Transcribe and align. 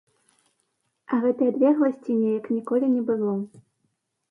А 1.11 1.19
гэтай 1.25 1.51
адлегласці 1.51 2.17
неяк 2.23 2.51
ніколі 2.57 2.93
не 2.97 3.01
было. 3.13 3.39